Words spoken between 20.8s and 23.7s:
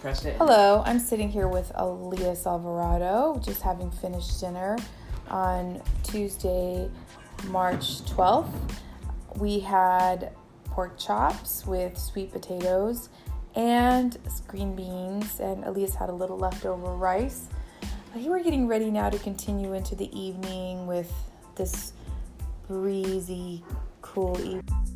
with this breezy,